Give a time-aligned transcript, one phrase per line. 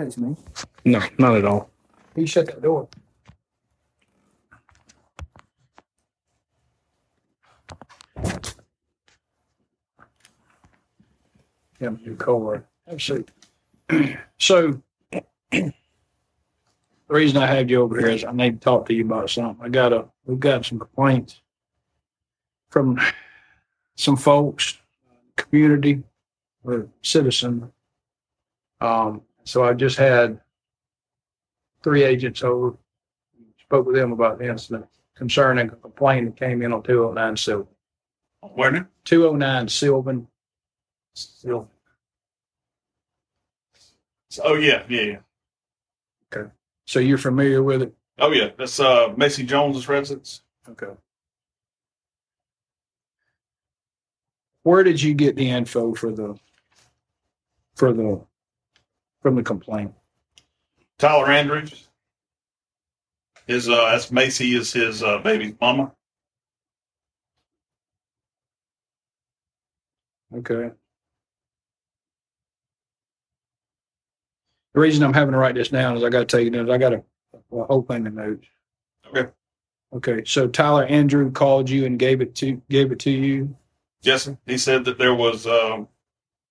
[0.00, 0.34] That's me.
[0.86, 1.68] No, not at all.
[2.16, 2.88] He shut that door.
[11.78, 12.64] Yeah, new car.
[12.88, 14.16] Absolutely.
[14.38, 14.80] So
[15.50, 15.72] the
[17.08, 19.62] reason I have you over here is I need to talk to you about something.
[19.62, 21.42] I got a, we've got some complaints
[22.70, 22.98] from
[23.96, 24.78] some folks,
[25.36, 26.02] community
[26.64, 27.70] or citizen.
[28.80, 30.40] Um, so I just had
[31.82, 32.76] three agents over,
[33.60, 34.86] spoke with them about the incident
[35.16, 37.68] concerning a complaint that came in on two oh nine Sylvan.
[38.54, 38.86] Where now?
[39.04, 40.26] Two oh nine Sylvan.
[41.14, 41.68] Still.
[44.42, 45.18] Oh yeah, yeah, yeah.
[46.32, 46.50] Okay.
[46.86, 47.94] So you're familiar with it?
[48.18, 50.42] Oh yeah, that's uh Macy Jones's residence.
[50.68, 50.92] Okay.
[54.62, 56.38] Where did you get the info for the,
[57.76, 58.20] for the,
[59.20, 59.92] from the complaint?
[60.98, 61.88] Tyler Andrews.
[63.46, 65.92] His uh that's Macy is his uh baby's mama.
[70.34, 70.70] Okay.
[74.74, 76.92] The reason I'm having to write this down is I gotta take it, I got
[76.92, 77.02] a,
[77.52, 78.46] a whole thing of notes.
[79.08, 79.30] Okay.
[79.92, 83.56] Okay, so Tyler Andrew called you and gave it to, gave it to you?
[84.02, 84.30] Yes.
[84.46, 85.88] He said that there was um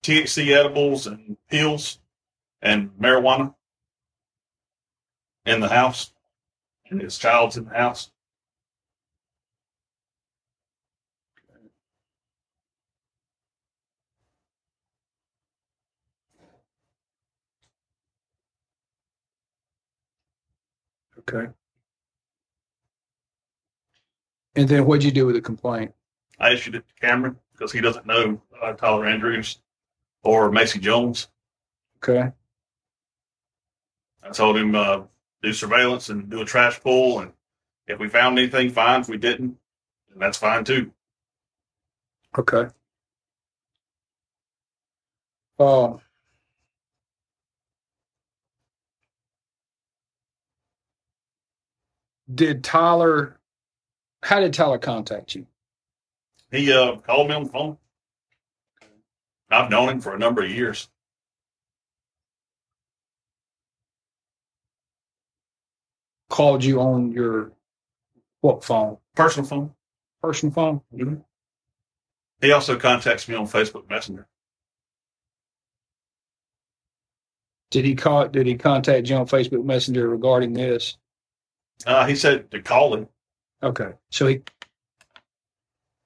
[0.04, 2.00] THC edibles and pills
[2.62, 3.54] and marijuana
[5.46, 6.12] in the house.
[6.90, 8.12] And his child's in the house.
[21.20, 21.52] Okay.
[24.56, 25.94] And then what'd you do with the complaint?
[26.40, 29.60] I issued it to Cameron because he doesn't know uh, Tyler Andrews
[30.24, 31.28] or Macy Jones.
[31.98, 32.32] Okay,
[34.24, 35.02] I told him uh,
[35.42, 37.34] do surveillance and do a trash pull, and
[37.88, 39.02] if we found anything, fine.
[39.02, 39.58] If we didn't,
[40.10, 40.92] then that's fine too.
[42.38, 42.68] okay.
[45.60, 45.98] Uh,
[52.34, 53.38] did Tyler,
[54.24, 55.48] how did Tyler contact you?
[56.52, 57.78] He uh, called me on the phone.
[59.52, 60.90] I've known him for a number of years.
[66.40, 67.52] Called you on your
[68.40, 68.98] what phone?
[69.14, 69.74] Personal phone.
[70.22, 71.26] Personal phone?
[72.40, 74.26] He also contacts me on Facebook Messenger.
[77.72, 80.98] Did he call, did he contact you on Facebook Messenger regarding this?
[81.86, 83.10] Uh, he said to call him.
[83.62, 84.42] Okay, so he,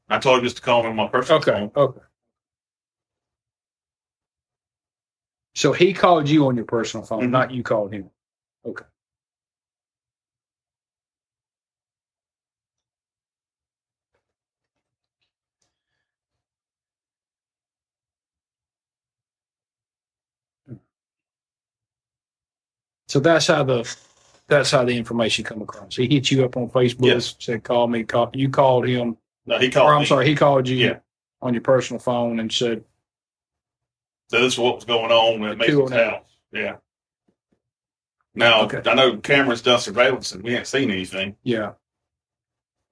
[0.09, 1.72] I told him just to call him on my personal okay, phone.
[1.75, 2.01] okay.
[5.53, 7.29] So he called you on your personal phone, Mhm.
[7.29, 8.09] not you called him.
[8.66, 8.85] Okay.
[23.13, 23.96] So that's how the
[24.47, 25.96] that's how the information come across.
[25.97, 27.35] He hit you up on Facebook, Yes.
[27.38, 29.18] said call me, call you called him.
[29.46, 30.07] No, he called Or I'm me.
[30.07, 31.00] sorry, he called you Yeah.
[31.40, 32.84] on your personal phone and said,
[34.31, 36.25] So this is what was going on at Macy's house.
[36.52, 36.78] Yeah.
[38.34, 38.81] Now Okay.
[38.90, 41.35] I know Cameron's done surveillance and we ain't seen anything.
[41.44, 41.73] Yeah.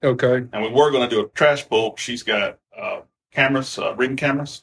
[0.04, 0.46] Okay.
[0.52, 1.96] And we were going to do a trash pull.
[1.96, 3.00] She's got uh,
[3.32, 4.62] cameras, uh, ring cameras.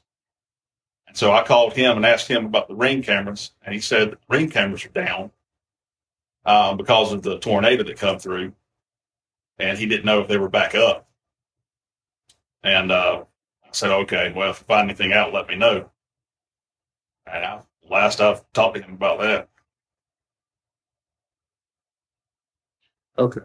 [1.06, 4.12] And so I called him and asked him about the ring cameras, and he said
[4.12, 5.32] the ring cameras are down
[6.50, 8.54] um, because of the tornado that come through,
[9.60, 11.08] and he didn't know if they were back up.
[12.64, 13.24] And uh,
[13.64, 15.92] I said, okay, well, if you find anything out, let me know.
[17.28, 19.50] And I, last I've talked to him about that.
[23.20, 23.42] Okay.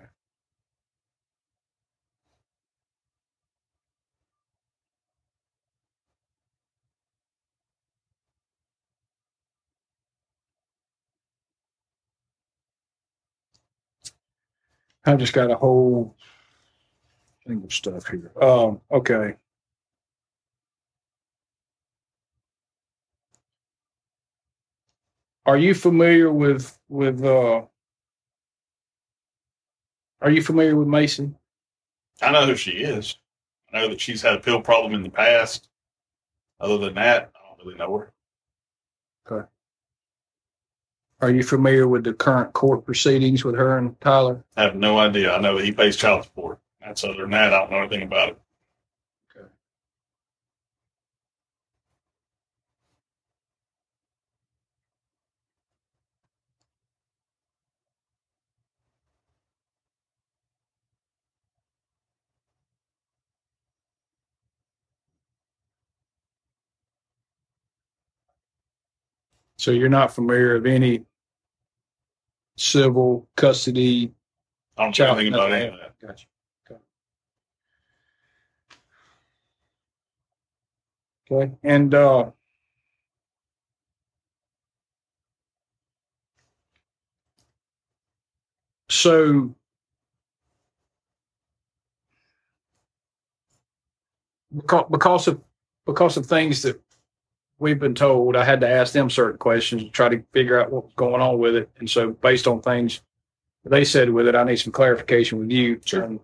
[15.05, 16.17] I just got a whole
[17.47, 18.33] thing of stuff here.
[18.41, 19.35] Um, okay.
[25.47, 27.62] Are you familiar with with uh
[30.23, 31.31] are you familiar with Macy?
[32.23, 33.17] I know who she is.
[33.71, 35.69] I know that she's had a pill problem in the past.
[36.61, 38.12] Other than that, I don't really know her.
[41.25, 44.44] Are you familiar with the current court proceedings with her and Tyler?
[44.59, 45.32] I have no idea.
[45.32, 46.59] I know he pays child support.
[46.82, 48.38] That's other than that, I don't know anything about it.
[49.35, 49.47] Okay.
[69.56, 71.06] So you're not familiar of any
[72.56, 74.12] civil custody
[74.77, 75.19] I don't know child?
[75.19, 76.01] anything about any of that.
[76.06, 76.27] Gotcha.
[76.71, 76.81] Okay.
[81.31, 81.53] Okay.
[81.62, 82.31] And uh
[88.89, 89.55] so
[94.55, 95.41] because because of
[95.87, 96.81] because of things that
[97.59, 100.73] we've been told, I had to ask them certain questions to try to figure out
[100.73, 101.71] what was going on with it.
[101.79, 103.01] And so based on things
[103.65, 105.81] they said with it, I need some clarification with you.
[105.85, 106.03] Sure.
[106.03, 106.21] And,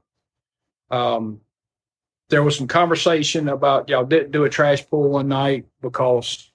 [0.90, 1.40] um,
[2.28, 6.50] there was some conversation about y'all didn't do a trash pull one night because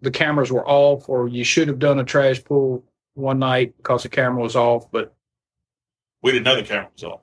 [0.00, 4.02] the cameras were off, or you should have done a trash pull one night because
[4.02, 4.90] the camera was off.
[4.90, 5.14] But
[6.22, 7.20] We didn't know the camera was off.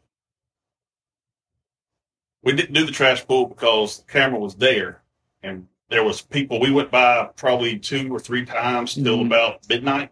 [2.44, 5.02] We didn't do the trash pull because the camera was there,
[5.44, 6.60] and there was people.
[6.60, 9.26] We went by probably two or three times till Mhm.
[9.28, 10.12] about midnight,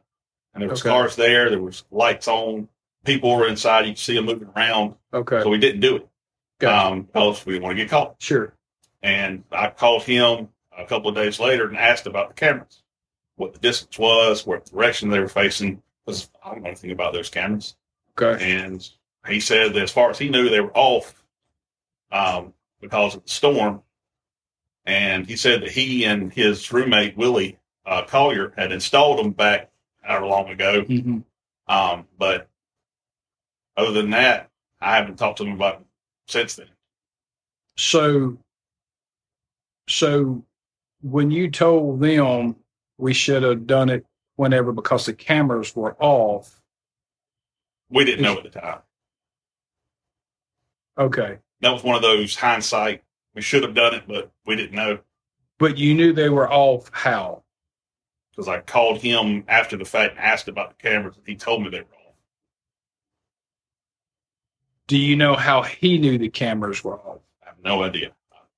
[0.54, 0.90] and there was Okay.
[0.90, 1.50] cars there.
[1.50, 2.70] There was lights on.
[3.06, 3.86] People were inside.
[3.86, 4.96] You could see them moving around.
[5.14, 6.08] okay, So we didn't do it
[6.60, 6.88] gotcha.
[6.88, 8.16] um, because we didn't want to get caught.
[8.22, 8.54] sure,
[9.04, 12.84] And I called him a couple of days later and asked about the cameras,
[13.36, 17.14] what the distance was, what direction they were facing, because I don't know anything about
[17.14, 17.76] those cameras.
[18.20, 18.88] okay, And
[19.28, 21.24] he said that as far as he knew, they were off
[22.12, 23.84] um, because of the storm.
[24.88, 29.70] And he said that he and his roommate, Willie uh, Collier, had installed them back
[30.02, 30.84] however long ago.
[30.84, 31.24] Mhm.
[31.68, 32.48] Um, but
[33.76, 34.50] other than that,
[34.80, 35.88] I haven't talked to him about it
[36.30, 36.70] since then.
[37.76, 38.38] So,
[39.90, 40.46] so
[41.02, 42.56] when you told them
[42.98, 44.06] we should have done it
[44.38, 46.62] whenever because the cameras were off,
[47.90, 48.80] We didn't know at the time.
[50.98, 53.04] okay, That was one of those hindsight.
[53.38, 54.98] We should have done it, but we didn't know
[55.60, 56.90] but you knew they were off.
[56.92, 57.44] How?
[58.32, 61.62] because I called him after the fact and asked about the cameras, and he told
[61.62, 62.16] me they were off.
[64.88, 67.22] Do you know how he knew the cameras were off?
[67.44, 68.12] I have no idea.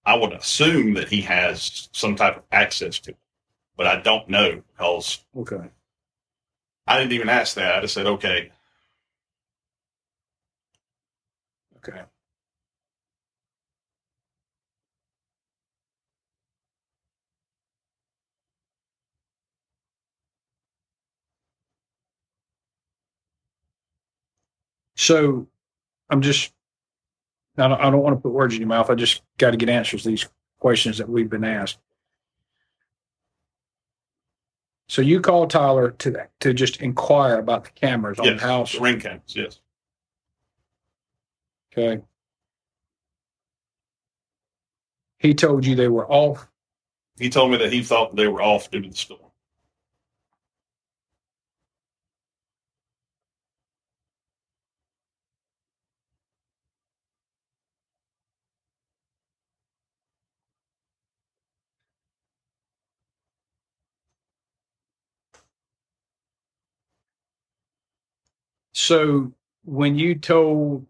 [0.06, 3.18] I would assume that he has some type of access to it,
[3.76, 5.70] but I don't know because Okay.
[6.88, 7.76] I didn't even ask that.
[7.76, 8.52] I just said, okay,
[11.78, 12.02] Okay.
[25.00, 25.48] So
[26.10, 26.52] I'm just,
[27.58, 28.90] I don't, I don't want to put words in your mouth.
[28.90, 30.28] I just got to get answers to these
[30.60, 31.78] questions that we've been asked.
[34.90, 38.74] So you called Tyler to to just inquire about the cameras on the house.
[38.74, 39.62] the ring cameras, yes.
[41.72, 42.04] Okay.
[45.20, 46.50] He told you they were off.
[47.18, 49.29] He told me that he thought they were off due to the storm.
[68.90, 69.32] So
[69.66, 70.88] when you told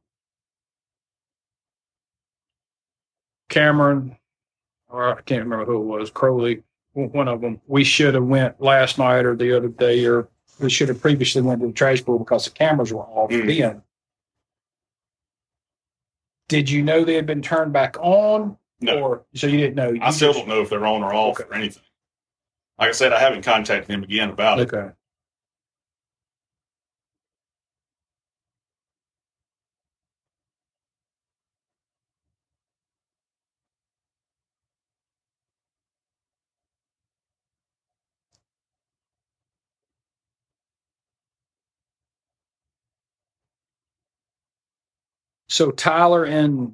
[3.49, 4.15] Cameron,
[4.87, 6.63] or I can't remember who it was, Crowley,
[6.93, 10.29] one of them, we should have went last night or the other day, or
[10.61, 13.57] we should have previously went to the trash pull because the cameras were off Mhm.
[13.59, 13.83] then.
[16.47, 18.57] Did you know they had been turned back on?
[18.79, 19.91] No, Or so you didn't know?
[19.91, 21.49] You I still just- don't know if they're on or off Okay.
[21.49, 21.83] or anything.
[22.77, 24.73] Like I said, I haven't contacted him again about it.
[24.73, 24.93] Okay.
[45.59, 46.73] So Tyler and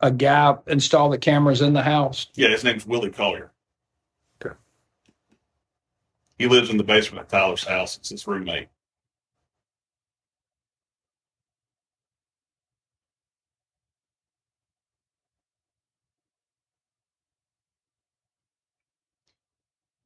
[0.00, 2.26] a guy install the cameras in the house.
[2.34, 3.52] Yeah, his name's Willie Collier.
[4.44, 4.54] Okay.
[6.38, 7.96] He lives in the basement of Tyler's house.
[7.96, 8.68] It's his roommate.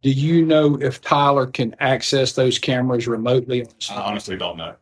[0.02, 3.66] Do you know if Tyler can access those cameras remotely?
[3.90, 4.76] I honestly don't know.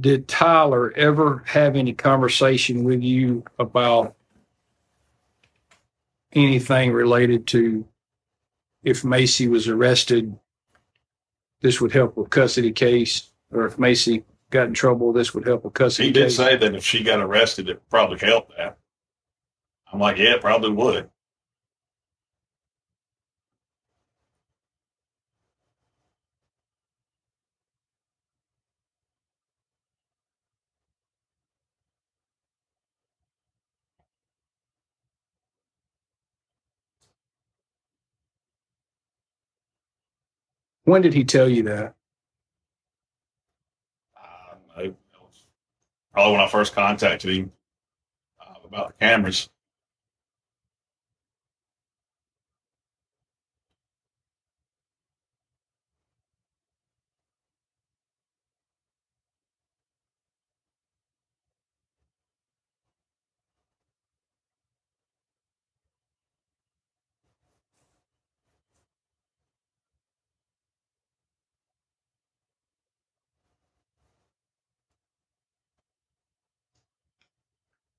[0.00, 4.14] Did Tyler ever have any conversation with you about
[6.32, 7.86] anything related to
[8.82, 10.38] if Macy was arrested,
[11.60, 15.64] this would help with custody case, or if Macy got in trouble, this would help
[15.64, 16.36] with custody He did case?
[16.36, 18.78] say that if she got arrested, it probably help that.
[19.92, 21.10] I'm like, yeah, it probably would.
[40.88, 41.94] When did he tell you that?
[44.74, 44.94] Was
[46.14, 47.52] Probably when I first contacted him
[48.40, 49.50] uh, about the cameras.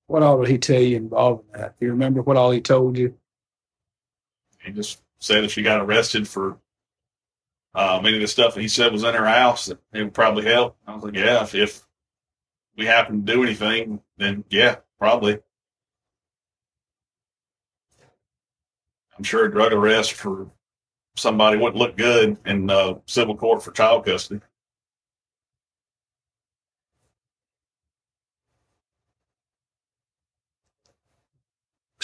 [0.10, 1.80] What all did he tell you involved in that?
[1.80, 3.14] Do you remember what all he told you?
[4.58, 6.58] He just said if she got arrested for
[7.76, 10.16] uh, many of the stuff that he said was in her house, that it would
[10.16, 10.76] probably help.
[10.88, 11.86] I was like, yeah, if, if
[12.76, 15.38] we happen to do anything, then yeah, probably.
[19.16, 20.50] I'm sure a drug arrest for
[21.18, 24.42] somebody wouldn't look good in uh, civil court for child custody.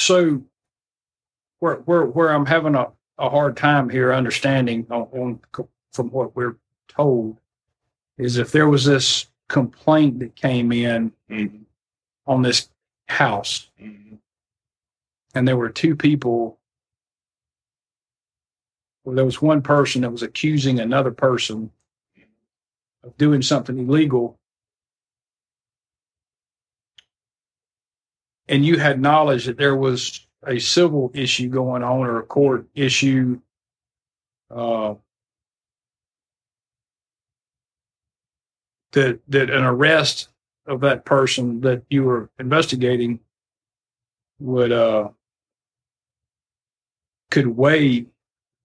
[0.05, 0.43] So
[1.59, 6.35] where where where I'm having a, a hard time here understanding on, on from what
[6.35, 6.57] we're
[6.88, 7.39] told
[8.19, 11.63] is if there was this complaint that came in Mm-hmm.
[12.27, 12.69] on this
[13.07, 14.15] house Mm-hmm.
[15.33, 16.59] and there were two people
[19.03, 21.71] well, there was one person that was accusing another person
[23.03, 24.38] of doing something illegal
[28.47, 32.67] and you had knowledge that there was a civil issue going on or a court
[32.75, 33.39] issue
[34.51, 34.93] uh,
[38.91, 40.29] that that an arrest
[40.65, 43.19] of that person that you were investigating
[44.39, 45.09] would uh
[47.31, 48.05] could weigh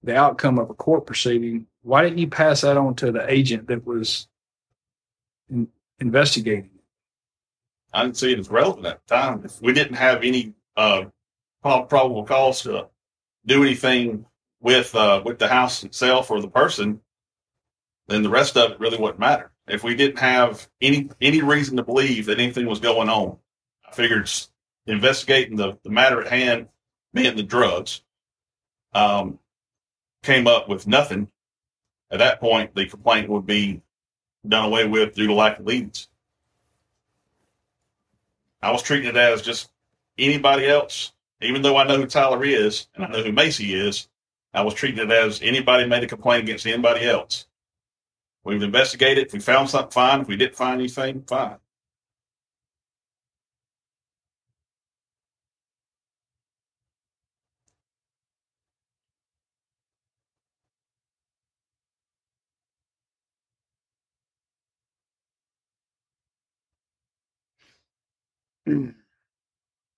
[0.02, 1.66] the outcome of a court proceeding.
[1.82, 4.28] Why didn't you pass that on to the agent that was
[5.48, 5.68] in,
[5.98, 6.69] investigating
[7.92, 9.42] I didn't see it as relevant at the time.
[9.44, 11.06] If we didn't have any uh,
[11.62, 12.88] probable cause to
[13.46, 14.26] do anything
[14.60, 17.00] with uh, with the house itself or the person,
[18.08, 19.50] then the rest of it really wouldn't matter.
[19.66, 23.38] If we didn't have any any reason to believe that anything was going on,
[23.88, 24.30] I figured
[24.86, 26.68] investigating the, the matter at hand,
[27.12, 28.02] being the drugs,
[28.92, 29.38] um,
[30.22, 31.28] came up with nothing.
[32.10, 33.82] At that point, the complaint would be
[34.46, 36.08] done away with due to lack of leads.
[38.62, 39.70] I was treating it as just
[40.18, 44.08] anybody else, even though I know who Tyler is and I know who Macy is.
[44.52, 47.46] I was treating it as anybody made a complaint against anybody else.
[48.44, 49.26] We've investigated.
[49.26, 50.22] If we found something, fine.
[50.22, 51.56] If we didn't find anything, fine.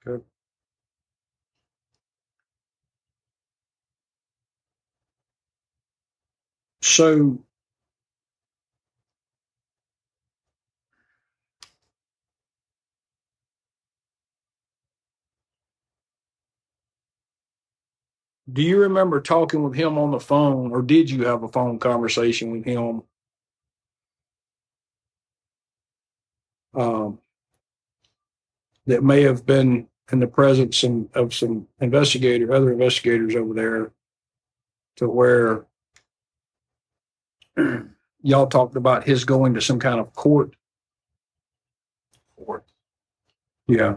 [0.07, 0.25] Good.
[6.83, 7.39] So
[18.53, 21.79] do you remember talking with him on the phone or did you have a phone
[21.79, 23.03] conversation with him
[26.75, 27.21] um,
[28.87, 30.85] that may have been in the presence
[31.15, 33.93] of, some investigator, other investigators over there,
[34.97, 35.67] to where
[38.23, 40.55] y'all talked about his going to some kind of court.
[42.37, 42.65] Court.
[43.67, 43.97] Yeah.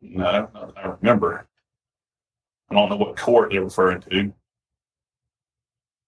[0.00, 1.46] No, I remember.
[2.70, 4.32] I don't know what court they're referring to.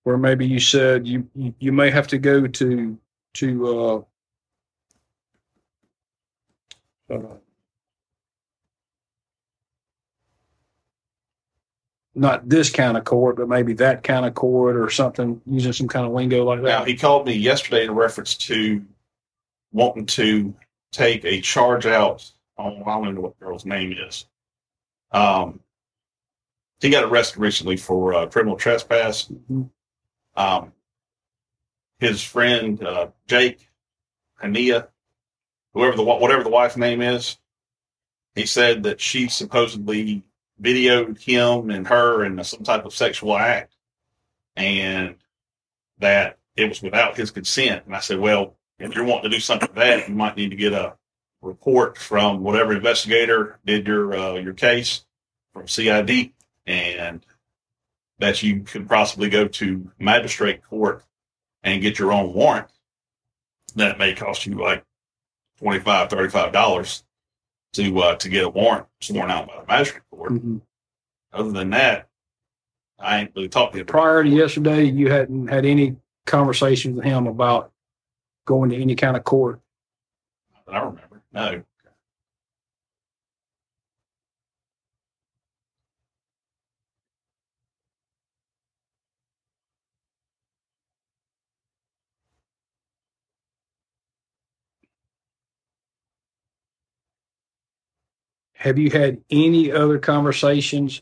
[0.04, 2.98] Where maybe you said you you, you may have to go to
[3.34, 4.04] to
[7.10, 7.36] uh, uh
[12.20, 15.88] not this kind of court, but maybe that kind of court or something, using some
[15.88, 16.68] kind of lingo like that.
[16.68, 18.84] Now he called me yesterday in reference to
[19.72, 20.54] wanting to
[20.92, 24.26] take a charge out on, I don't even know what the girl's name is.
[25.12, 25.60] Um,
[26.80, 29.24] he got arrested recently for uh, criminal trespass.
[29.50, 29.70] Mhm.
[30.36, 30.72] Um,
[32.00, 33.66] his friend uh, Jake
[34.42, 34.88] Hania,
[35.72, 37.38] whoever the whatever the wife's name is,
[38.34, 40.22] he said that she supposedly
[40.60, 43.74] videoed him and her in some type of sexual act,
[44.56, 45.16] and
[45.98, 47.86] that it was without his consent.
[47.86, 50.50] And I said, well, if you're wanting to do something like that, you might need
[50.50, 50.96] to get a
[51.42, 55.04] report from whatever investigator did your uh, your case
[55.52, 56.32] from CID,
[56.66, 57.24] and
[58.18, 61.02] that you could possibly go to magistrate court
[61.62, 62.68] and get your own warrant.
[63.76, 64.84] That may cost you like
[65.58, 67.02] 25 $35
[67.74, 70.32] to uh, to get a warrant sworn out by the magistrate court.
[70.32, 70.60] Mhm.
[71.32, 72.08] Other than that,
[72.98, 73.86] I ain't really talked to him.
[73.86, 75.96] Prior to yesterday, you hadn't had any
[76.26, 77.72] conversations with him about
[78.46, 79.60] going to any kind of court.
[80.66, 81.22] that I remember.
[81.32, 81.62] No.
[98.60, 101.00] Have you had any other conversations,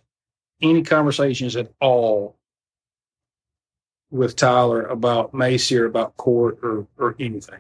[0.63, 2.37] any conversations at all
[4.13, 7.59] with Tyler about Macy or about court or, or anything?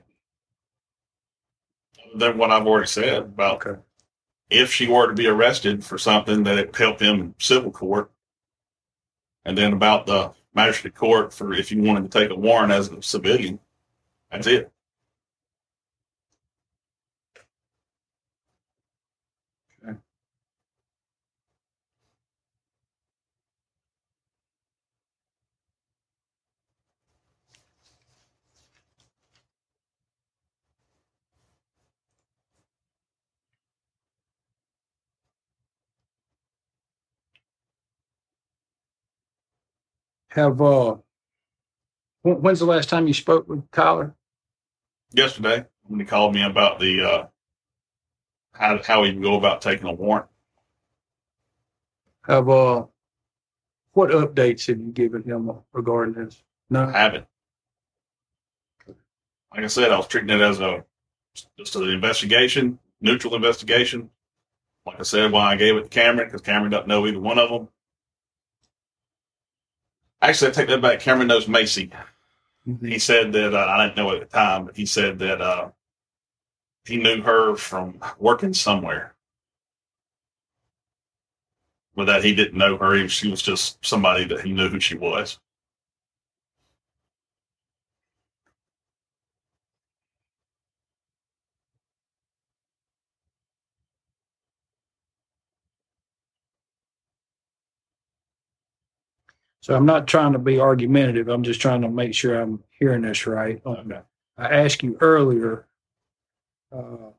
[2.14, 3.81] Other than what I've already said about Okay.
[4.49, 8.09] if she were to be arrested for something that it helped him in civil court,
[9.45, 12.88] and then about the magistrate court for if you wanted to take a warrant as
[12.88, 13.59] a civilian.
[14.31, 14.71] That's it.
[40.39, 40.95] Have, uh,
[42.23, 44.15] when's the last time you spoke with Tyler?
[45.13, 47.27] Yesterday, when he called me about the uh,
[48.53, 50.27] how how he go about taking a warrant,
[52.23, 52.85] Have, uh,
[53.95, 56.41] what updates have you given him regarding this?
[56.71, 57.27] No, I haven't.
[59.53, 60.85] Like I said, I was treating it as a
[61.59, 64.11] just an investigation, neutral investigation.
[64.87, 67.41] Like I said, why I gave it to Cameron because Cameron doesn't know either one
[67.41, 67.69] of them.
[70.21, 71.00] Actually, I take that back.
[71.00, 71.91] Cameron knows Macy.
[72.83, 75.71] He said that uh, I didn't know at the time, but he said that uh,
[76.85, 79.15] he knew her from working somewhere.
[81.95, 82.95] But that he didn't know her.
[82.95, 85.39] He, she was just somebody that he knew who she was.
[99.69, 101.28] So I'm not trying to be argumentative.
[101.28, 103.61] I'm just trying to make sure I'm hearing this right.
[103.67, 104.00] Okay.
[104.39, 105.67] I asked you earlier,
[106.73, 107.11] uh,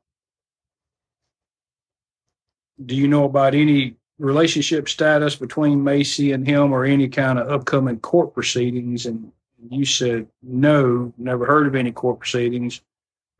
[2.84, 7.48] do you know about any relationship status between Macy and him or any kind of
[7.48, 9.06] upcoming court proceedings?
[9.06, 9.30] And
[9.68, 12.80] you said, no, never heard of any court proceedings.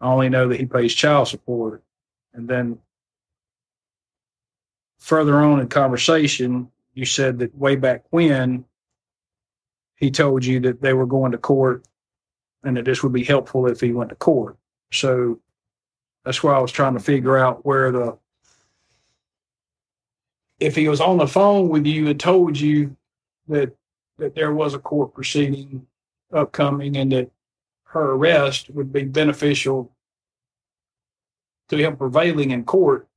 [0.00, 1.82] I only know that he pays child support.
[2.32, 2.78] And then
[5.00, 8.66] further on in conversation, you said that way back when
[10.00, 11.84] he told you that they were going to court
[12.64, 14.56] and that this would be helpful if he went to court.
[14.92, 15.38] So
[16.24, 18.18] that's why I was trying to figure out where the
[20.58, 22.96] if he was on the phone with you and told you
[23.48, 23.74] that
[24.18, 25.86] that there was a court proceeding
[26.32, 27.30] upcoming and that
[27.84, 29.90] her arrest would be beneficial
[31.68, 33.08] to him prevailing in court.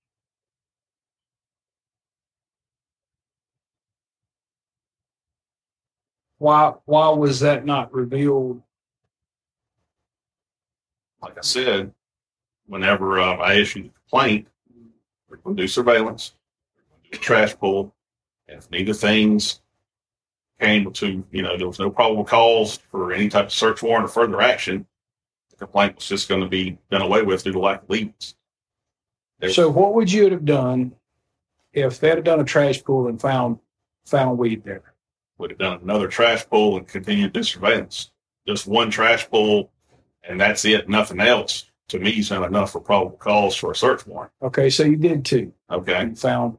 [6.43, 8.61] Why why was that not revealed
[11.21, 11.93] Like I said,
[12.65, 14.49] whenever uh, I issued the complaint,
[15.29, 16.33] we're going to do surveillance,
[16.75, 17.95] we're going to do a trash pull,
[18.49, 19.61] and if neither things
[20.59, 24.03] came to, you know, there was no probable cause for any type of search warrant
[24.03, 24.85] or further action,
[25.49, 28.35] the complaint was just going to be done away with due to lack of leads.
[29.49, 30.93] So what would you have done
[31.71, 33.59] if they had done a trash pull and found
[34.03, 34.92] found weed there?
[35.43, 38.11] Would have done another trash pull and continued to surveillance.
[38.47, 39.73] Just one trash pull,
[40.23, 40.87] and that's it.
[40.87, 41.69] Nothing else.
[41.89, 44.31] To me, is not enough for probable cause for a search warrant.
[44.41, 45.51] Okay, so you did two.
[45.69, 45.95] Okay.
[45.95, 46.57] And found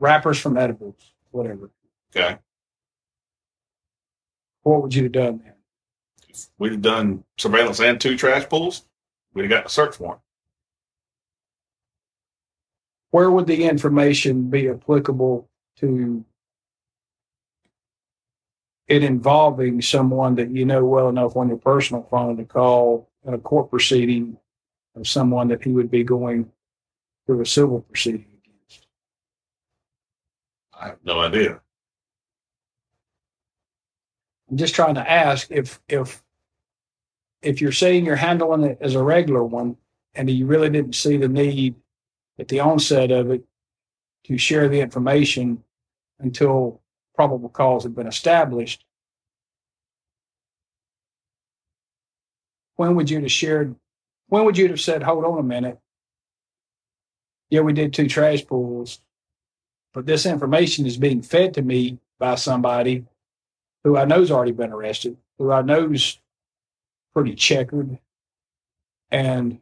[0.00, 1.70] wrappers from edibles, whatever.
[2.14, 2.36] Okay.
[4.62, 5.54] What would you have done then?
[6.58, 8.84] We'd have done surveillance and two trash pulls.
[9.34, 10.20] we'd have got a search warrant.
[13.12, 16.24] Where would the information be applicable to
[18.90, 23.32] it involving someone that you know well enough on your personal phone to call in
[23.32, 24.36] a court proceeding
[24.96, 26.50] of someone that he would be going
[27.24, 28.88] through a civil proceeding against?
[30.78, 31.60] I have no idea.
[34.50, 36.24] I'm just trying to ask if if
[37.42, 39.76] if you're saying you're handling it as a regular one
[40.14, 41.76] and you really didn't see the need
[42.40, 43.44] at the onset of it
[44.24, 45.62] to share the information
[46.18, 46.79] until
[47.20, 48.82] probable cause had been established,
[52.76, 53.76] when would you have shared?
[54.28, 55.78] When would you have said, "Hold on a minute"?
[57.50, 59.02] Yeah, we did two trash pulls,
[59.92, 63.04] but this information is being fed to me by somebody
[63.84, 66.18] who I know's already been arrested, who I know's
[67.12, 67.98] pretty checkered,
[69.10, 69.60] and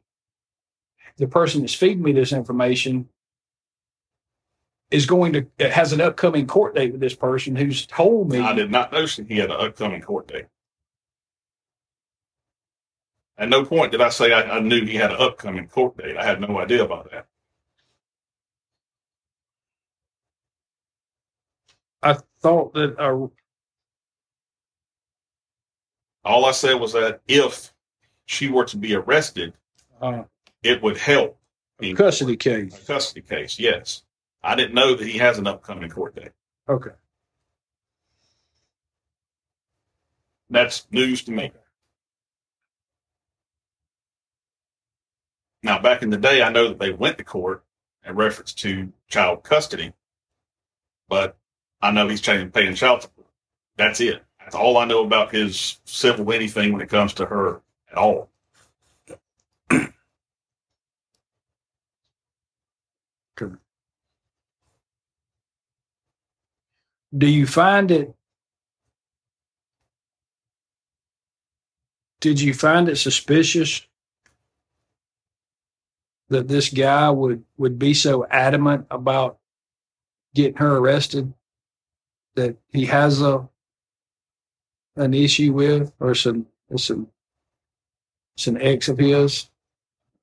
[1.17, 3.09] the person that's feeding me this information
[4.91, 8.55] is going to has an upcoming court date with this person who's told me I
[8.55, 10.47] did not know he had an upcoming court date.
[13.37, 16.17] At no point did I say I, I knew he had an upcoming court date.
[16.17, 17.27] I had no idea about that.
[22.03, 23.27] I thought that uh,
[26.25, 27.73] All I said was that if
[28.27, 29.53] she were to be arrested,
[30.01, 30.25] uh,
[30.63, 31.39] it would help
[31.81, 32.87] a custody a case.
[32.87, 33.59] custody case.
[33.59, 34.05] Yes,
[34.49, 36.33] I didn't know that he has an upcoming court date.
[36.67, 36.93] Okay.
[40.49, 41.53] That's news to me.
[45.63, 47.63] Now, back in the day, I know that they went to court
[48.07, 49.93] in reference to child custody,
[51.11, 51.37] but
[51.83, 53.27] I know he's changing paying child support.
[53.77, 54.25] That's it.
[54.41, 57.61] That's all I know about his civil anything when it comes to her
[57.93, 58.31] at all.
[67.17, 68.15] Do you find it?
[72.21, 73.87] Did you find it suspicious
[76.29, 79.39] that this guy would would be so adamant about
[80.35, 81.33] getting her arrested
[82.35, 83.49] that he has a
[84.97, 87.09] an issue with or some some
[88.47, 89.49] an ex of his?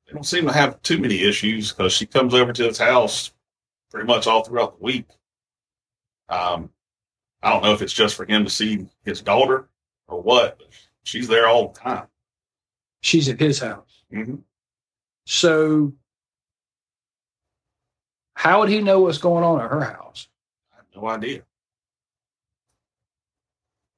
[0.05, 3.31] They don't seem to have too many issues because she comes over to his house
[3.89, 5.07] pretty much all throughout the week.
[6.29, 6.69] Um,
[7.45, 9.69] I don't know if it's just for him to see his daughter
[10.07, 10.67] or what, but
[11.03, 12.07] she's there all the time.
[13.01, 14.01] She's at his house.
[14.11, 14.37] Mm-hmm.
[15.27, 15.93] So
[18.33, 20.27] how would he know what's going on at her house?
[20.73, 21.43] I have no idea.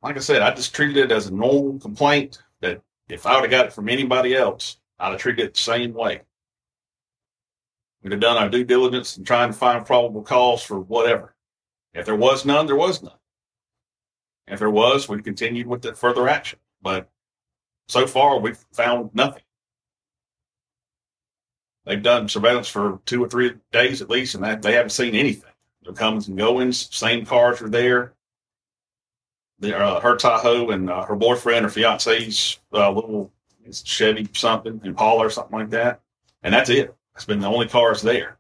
[0.02, 3.50] Like I said, I just treated it as a normal complaint that if I would
[3.50, 6.20] have got it from anybody else, I'd have treated it the same way.
[8.04, 11.34] We'd have done our due diligence and trying to find probable cause for whatever.
[11.94, 13.17] If there was none, there was none.
[14.48, 16.60] If there was, we continued with the further action.
[16.82, 17.10] But
[17.88, 19.44] so far, we've found nothing.
[21.86, 25.16] They've done surveillance for two or three days at least, and they, they haven't seen
[25.16, 25.52] anything.
[25.84, 28.14] The comings and goings, same cars are there.
[29.60, 33.32] There, uh, her Tahoe and uh, her boyfriend or fiance's uh, little
[33.72, 36.02] Chevy something, Impala or something like that,
[36.44, 36.94] and that's it.
[37.14, 38.38] That's been the only cars there.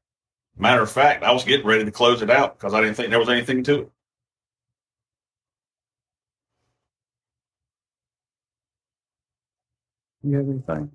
[0.58, 3.10] Matter of fact, I was getting ready to close it out because I didn't think
[3.10, 3.92] there was anything to it.
[10.28, 10.92] You have anything?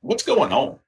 [0.00, 0.80] What's going on?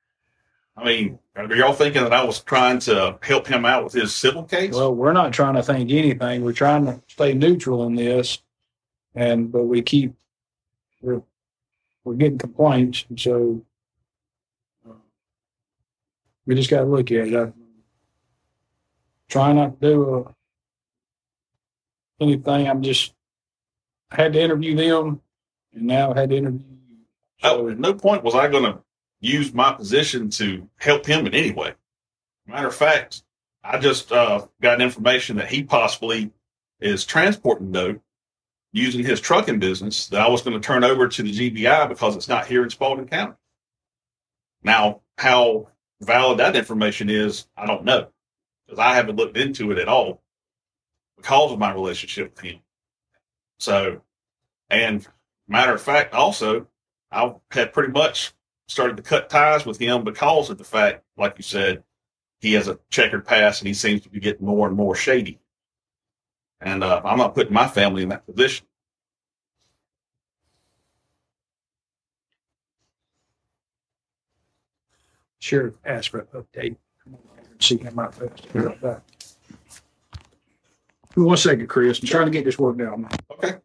[0.77, 4.12] I mean, are y'all thinking that I was trying to help him out with his
[4.12, 4.74] civil case?
[4.74, 6.42] Well, we're not trying to think anything.
[6.42, 8.42] We're trying to stay neutral in this,
[9.14, 10.14] and but we keep
[11.00, 11.22] we're
[12.03, 13.64] we're getting complaints, and so
[14.88, 14.94] uh,
[16.46, 17.37] we just got to look at it.
[17.37, 17.53] I,
[19.29, 20.33] try not to do uh,
[22.20, 22.68] anything.
[22.68, 23.14] I'm just
[24.11, 25.20] I had to interview them,
[25.72, 26.96] and now I had to interview you.
[27.42, 28.81] Oh, at no point was I going to
[29.20, 31.74] use my position to help him in any way.
[32.46, 33.22] Matter of fact,
[33.62, 36.31] I just uh, got information that he possibly
[36.81, 38.03] is transporting dope
[38.72, 42.16] using his trucking business that I was going to turn over to the GBI because
[42.16, 43.35] it's not here in Spalding County.
[44.62, 45.68] Now, how
[46.00, 48.09] valid that information is, I don't know
[48.74, 50.22] because I haven't looked into it at all
[51.24, 52.60] because of my relationship with him.
[53.58, 54.02] So,
[54.68, 55.06] and
[55.48, 56.66] matter of fact, also,
[57.10, 58.34] I have pretty much
[58.68, 61.82] started to cut ties with him because of the fact, like you said,
[62.40, 65.40] he has a checkered past and he seems to be getting more and more shady.
[66.60, 68.66] And uh, I'm not putting my family in that position.
[75.38, 76.76] Sheriff ask for an update.
[77.60, 78.46] See him out first.
[81.16, 81.27] Right back.
[81.29, 82.00] One second, Chris.
[82.00, 82.98] I'm trying to get this worked out.
[82.98, 83.11] man.
[83.33, 83.59] Okay.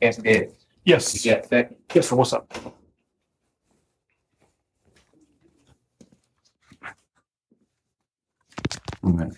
[0.00, 0.24] Can't
[0.84, 1.24] Yes.
[1.24, 1.76] you got a second?
[1.94, 2.16] Yes, sir.
[2.16, 2.52] What's up?
[9.04, 9.30] Okay.